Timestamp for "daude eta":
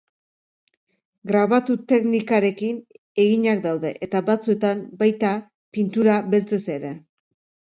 3.67-4.23